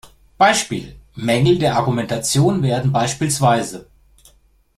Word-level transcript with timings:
Beispiel: 0.39 0.95
Mängel 1.13 1.59
der 1.59 1.75
Argumentation 1.77 2.63
werden 2.63 2.91
bspw. 2.91 3.83